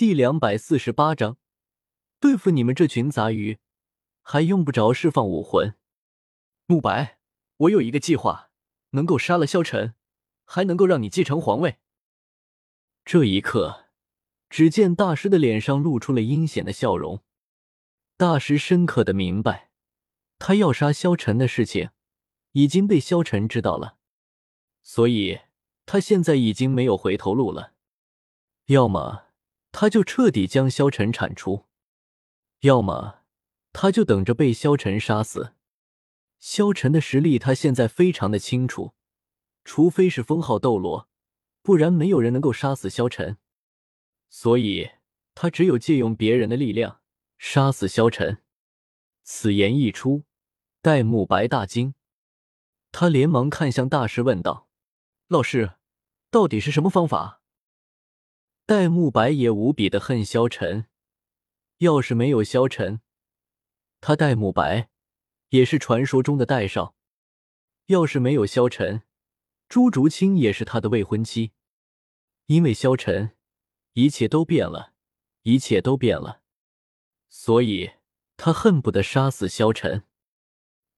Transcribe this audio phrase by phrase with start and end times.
[0.00, 1.36] 第两百四十八章，
[2.20, 3.58] 对付你们这群杂鱼，
[4.22, 5.74] 还用不着释放武魂。
[6.64, 7.18] 慕白，
[7.58, 8.48] 我有一个计划，
[8.92, 9.94] 能够杀了萧晨，
[10.46, 11.80] 还能够让你继承皇位。
[13.04, 13.88] 这一刻，
[14.48, 17.22] 只见大师的脸上露出了阴险的笑容。
[18.16, 19.70] 大师深刻的明白，
[20.38, 21.90] 他要杀萧晨的事情
[22.52, 23.98] 已经被萧晨知道了，
[24.82, 25.40] 所以
[25.84, 27.74] 他现在已经没有回头路了。
[28.68, 29.26] 要么。
[29.72, 31.66] 他就彻底将萧晨铲除，
[32.60, 33.20] 要么
[33.72, 35.54] 他就等着被萧晨杀死。
[36.38, 38.94] 萧晨的实力他现在非常的清楚，
[39.64, 41.08] 除非是封号斗罗，
[41.62, 43.38] 不然没有人能够杀死萧晨。
[44.28, 44.90] 所以，
[45.34, 47.00] 他只有借用别人的力量
[47.38, 48.42] 杀死萧晨。
[49.22, 50.24] 此言一出，
[50.80, 51.94] 戴沐白大惊，
[52.90, 54.68] 他连忙看向大师问道
[55.28, 55.74] ：“老师，
[56.30, 57.39] 到底是什么方法？”
[58.70, 60.86] 戴沐白也无比的恨萧晨，
[61.78, 63.00] 要是没有萧晨，
[64.00, 64.90] 他戴沐白
[65.48, 66.94] 也是传说中的戴少；
[67.86, 69.02] 要是没有萧晨，
[69.68, 71.50] 朱竹清也是他的未婚妻。
[72.46, 73.32] 因为萧晨，
[73.94, 74.92] 一切都变了，
[75.42, 76.42] 一切都变了，
[77.28, 77.94] 所以
[78.36, 80.04] 他恨不得杀死萧晨。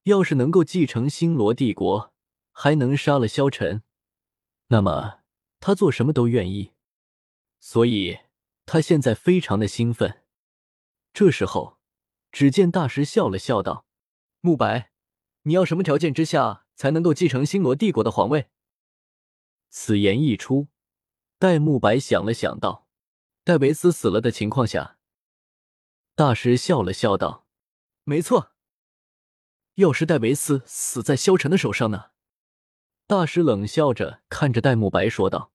[0.03, 2.13] 要是能够继承星罗帝国，
[2.51, 3.83] 还能杀了萧晨，
[4.67, 5.21] 那么
[5.59, 6.72] 他做什么都愿意。
[7.65, 8.19] 所以，
[8.67, 10.25] 他现在非常的兴奋。
[11.15, 11.79] 这时候，
[12.33, 13.87] 只见大师笑了笑道
[14.43, 14.91] ：“慕白，
[15.43, 18.51] 你要什么条件之下才能够继承星罗帝国的皇位？”
[19.71, 20.67] 此言一出，
[21.39, 22.89] 戴沐白想了想道
[23.45, 24.99] ：“戴维斯死了的情况下。”
[26.17, 27.47] 大师笑了笑道
[28.03, 28.55] ：“没错。
[29.75, 32.11] 要是戴维斯死在萧晨的手上呢？”
[33.07, 35.53] 大师冷笑着看着戴沐白说道：“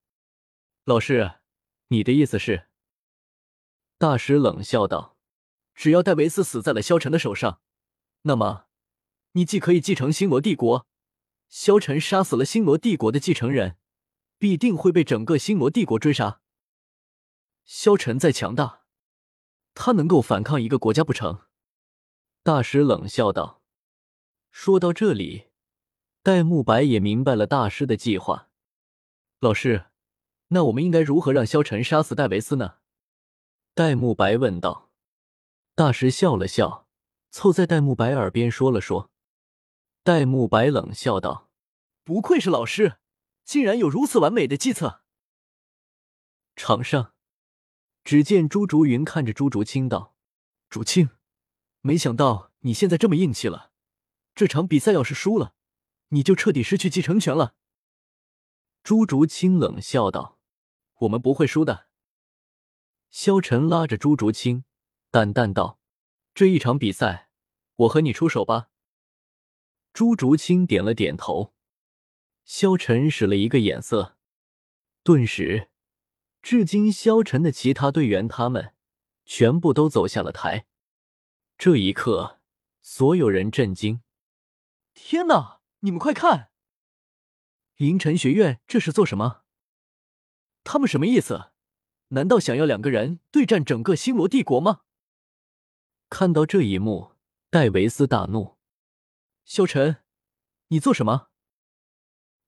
[0.85, 1.33] 老师。”
[1.89, 2.67] 你的意思是？
[3.97, 5.17] 大师冷笑道
[5.73, 7.61] ：“只要戴维斯死在了萧晨的手上，
[8.23, 8.67] 那么
[9.31, 10.85] 你既可以继承星罗帝国。
[11.47, 13.77] 萧晨杀死了星罗帝国的继承人，
[14.37, 16.41] 必定会被整个星罗帝国追杀。
[17.63, 18.83] 萧晨再强大，
[19.73, 21.47] 他能够反抗一个国家不成？”
[22.43, 23.63] 大师冷笑道。
[24.51, 25.47] 说到这里，
[26.21, 28.49] 戴沐白也明白了大师的计划。
[29.39, 29.85] 老师。
[30.49, 32.75] 那我们应该如何让萧晨杀死戴维斯呢？
[33.73, 34.91] 戴沐白问道。
[35.75, 36.87] 大师笑了笑，
[37.29, 39.11] 凑在戴沐白耳边说了说。
[40.03, 41.49] 戴沐白冷笑道
[42.05, 42.97] ：“不愧是老师，
[43.43, 45.01] 竟然有如此完美的计策。”
[46.55, 47.13] 场上，
[48.05, 50.15] 只见朱竹云看着朱竹清道
[50.69, 51.09] ：“竹清，
[51.81, 53.71] 没想到你现在这么硬气了。
[54.33, 55.53] 这场比赛要是输了，
[56.09, 57.55] 你就彻底失去继承权了。”
[58.81, 60.36] 朱竹清冷笑道。
[60.97, 61.87] 我们不会输的。
[63.09, 64.65] 萧晨拉着朱竹清，
[65.11, 65.79] 淡淡道
[66.35, 67.29] ：“这一场比赛，
[67.75, 68.69] 我和你出手吧。”
[69.93, 71.53] 朱竹清点了点头。
[72.43, 74.17] 萧晨使了一个眼色，
[75.03, 75.69] 顿时，
[76.41, 78.73] 至今萧晨的其他队员他们
[79.25, 80.67] 全部都走下了台。
[81.57, 82.39] 这一刻，
[82.81, 84.01] 所有人震惊
[84.93, 85.61] ：“天哪！
[85.79, 86.51] 你们快看，
[87.77, 89.43] 银尘学院这是做什么？”
[90.69, 91.51] 他们什么意思？
[92.09, 94.81] 难道想要两个人对战整个星罗帝国吗？
[96.09, 97.13] 看到这一幕，
[97.49, 98.57] 戴维斯大怒
[99.45, 100.03] ：“萧晨，
[100.67, 101.29] 你做什么？”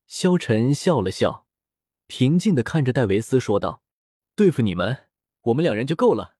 [0.05, 1.47] 萧晨笑了笑，
[2.07, 3.83] 平静的看着戴维斯说道
[4.35, 5.07] ：“对付你们，
[5.43, 6.35] 我们两人就够了。”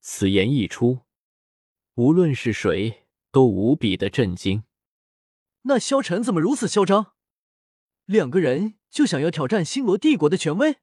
[0.00, 1.06] 此言一出，
[1.94, 4.64] 无论是谁都无比的震惊。
[5.62, 7.14] 那萧晨怎么如此嚣张？
[8.08, 8.74] 两个人。
[8.90, 10.78] 就想要挑战星罗帝国的权威，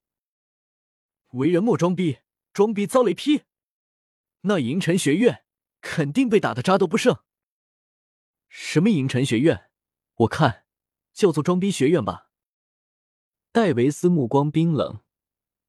[1.32, 2.20] 为人莫装逼，
[2.52, 3.42] 装逼遭雷劈。
[4.42, 5.44] 那银尘学院
[5.80, 7.18] 肯定被打的渣都不剩。
[8.48, 9.72] 什么银尘学院？
[10.18, 10.66] 我看
[11.12, 12.30] 叫做装逼学院吧。
[13.50, 15.00] 戴维斯目光冰冷，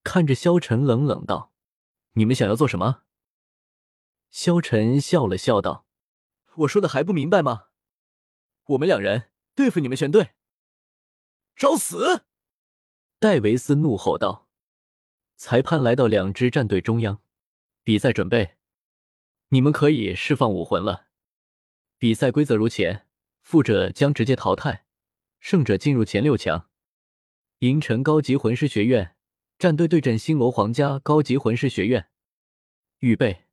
[0.03, 1.51] 看着萧晨冷冷道
[2.13, 3.01] ：“你们想要做什么？”
[4.29, 5.87] 萧晨笑了笑道
[6.57, 7.69] ：“我说的还不明白吗？
[8.67, 10.35] 我们两人对付你们全队。”
[11.57, 12.25] 找死！
[13.17, 14.47] 戴维斯怒吼道。
[15.37, 17.23] 裁判来到两支战队中央，
[17.83, 18.57] 比赛准备，
[19.49, 21.07] 你们可以释放武魂了。
[21.97, 23.07] 比赛规则如前，
[23.41, 24.85] 负者将直接淘汰，
[25.39, 26.69] 胜者进入前六强。
[27.59, 29.15] 银尘高级魂师学院
[29.57, 32.11] 战队对阵星罗皇家高级魂师学院，
[32.99, 33.45] 预备。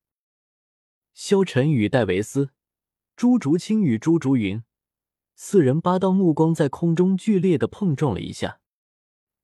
[1.14, 2.50] 萧晨与戴维斯、
[3.16, 4.62] 朱竹清与朱竹云。
[5.36, 8.60] 四人八道目光在空中剧烈的碰撞了一下，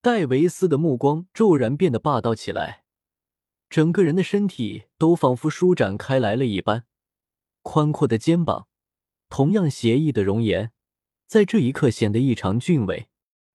[0.01, 2.85] 戴维斯的目光骤然变得霸道起来，
[3.69, 6.85] 整个人的身体都仿佛舒展开来了一般，
[7.63, 8.69] 宽阔的肩膀，
[9.29, 10.71] 同样邪异的容颜，
[11.27, 13.09] 在这一刻显得异常俊伟。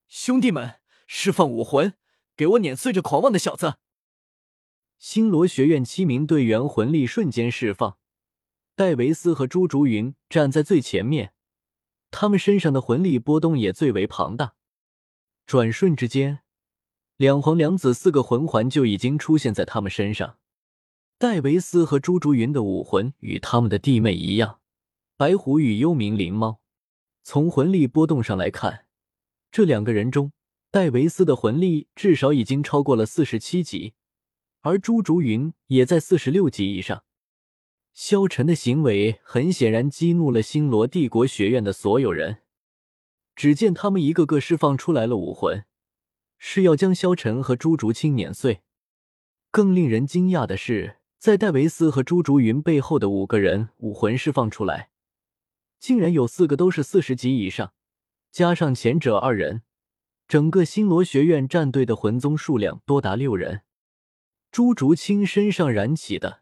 [0.09, 0.75] 兄弟们，
[1.07, 1.93] 释放武魂，
[2.35, 3.75] 给我碾碎这狂妄的小子！
[4.97, 7.97] 星罗学院七名队员魂力瞬间释放，
[8.75, 11.33] 戴维斯和朱竹云站在最前面，
[12.17, 14.53] 他们身上的魂力波动也最为庞大。
[15.45, 16.39] 转瞬之间。
[17.17, 20.37] 两皇两子四个魂环就已经出现在他们身上。
[21.17, 24.61] 戴维斯和朱竹云的武魂与他们的弟妹一样，
[25.17, 26.61] 白虎与幽冥灵猫。
[27.21, 28.85] 从魂力波动上来看，
[29.51, 30.31] 这两个人中，
[30.71, 33.93] 戴维斯的魂力至少已经超过了四十七级，
[34.61, 37.03] 而朱竹云也在四十六级以上。
[37.95, 42.39] 萧晨的行为很显然激怒了星罗帝国学院的所有人，
[43.37, 45.63] 只见他们一个个释放出来了武魂。
[46.37, 48.63] 是要将萧晨和朱竹清碾碎。
[49.49, 54.89] 更令人惊讶的是，在戴维斯和朱竹云背后的五个人武魂释放出来，
[55.79, 57.73] 竟然有四个都是四十级以上，
[58.29, 59.61] 加上前者二人，
[60.27, 63.61] 整个星罗学院战队的魂宗数量多达六人。
[64.51, 66.41] 朱竹清身上燃起的，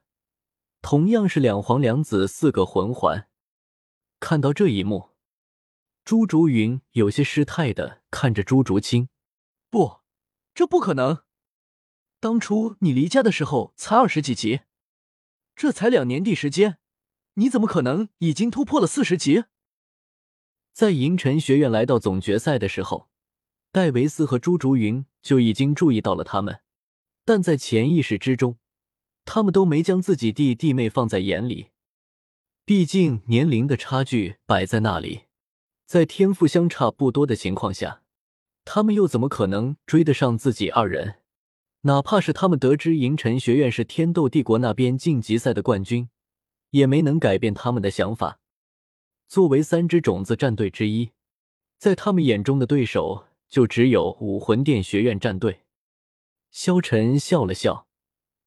[0.84, 3.30] 同样是两皇两子四个魂环。
[4.20, 5.12] 看到这一幕，
[6.04, 9.08] 朱竹云有些失态的看着朱竹清。
[9.70, 10.02] 不，
[10.54, 11.24] 这不可能！
[12.20, 14.60] 当初你离家的时候才二十几级，
[15.56, 16.80] 这才两年地时间，
[17.36, 19.46] 你怎么可能已经突破了四十级？
[20.74, 23.10] 在银尘学院来到总决赛的时候，
[23.72, 26.62] 戴维斯和朱竹云就已经注意到了他们，
[27.24, 28.58] 但在潜意识之中，
[29.26, 31.68] 他们都没将自己弟弟妹放在眼里。
[32.66, 35.24] 毕竟年龄的差距摆在那里，
[35.86, 38.02] 在天赋相差不多的情况下。
[38.66, 41.16] 他们又怎么可能追得上自己二人？
[41.82, 46.08] 哪怕是他们得知银尘学院是天斗帝国那边晋级赛的冠军，
[46.70, 48.40] 也没能改变他们的想法。
[49.28, 51.12] 作为三只种子战队之一，
[51.78, 55.64] 在他们眼中的对手就只有武魂殿学院战队。
[56.50, 57.88] 萧晨笑了笑，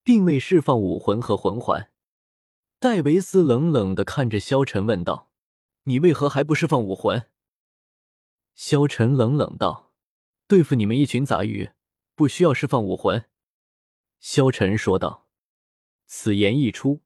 [0.06, 1.90] 并未释放武魂和魂环。
[2.78, 5.32] 戴维斯冷冷的看着萧晨问道
[5.82, 7.28] ：“你为何还不释放武魂？”
[8.54, 9.92] 萧晨冷冷道。
[10.46, 11.72] 对付你们一群杂鱼，
[12.14, 13.24] 不需要释放武魂。”
[14.20, 15.26] 萧晨说道。
[16.06, 17.02] 此言一出，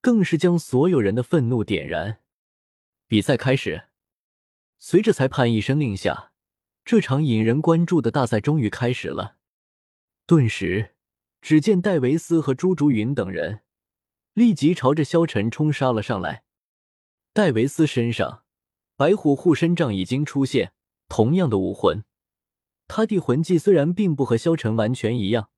[0.00, 2.22] 更是将所有人的愤怒点燃。
[3.06, 3.88] 比赛开始，
[4.78, 6.32] 随着裁判一声令下，
[6.86, 9.36] 这场引人关注的大赛终于开始了。
[10.24, 10.94] 顿时，
[11.40, 13.60] 只见戴维斯和朱竹云等人
[14.34, 16.44] 立即朝着萧晨冲杀了上来。
[17.32, 18.44] 戴维斯身上
[18.96, 20.72] 白虎护身杖已经出现，
[21.08, 22.04] 同样的武魂。
[22.86, 25.50] 他的魂技虽然并不和萧晨完全一样，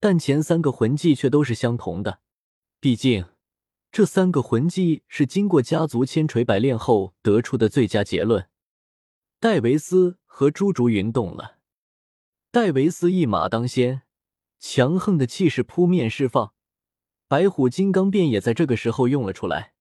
[0.00, 2.20] 但前三个魂技却都是相同的。
[2.80, 3.26] 毕竟，
[3.92, 8.48] 这三个魂技是经过家族千锤百炼后得出的最佳结论。
[9.38, 11.58] 戴维斯和朱竹云动了。
[12.50, 14.02] 戴维斯一马当先，
[14.60, 16.52] 强横的气势扑面释放，
[17.26, 19.72] 白虎金刚变也在这个时候用了出来。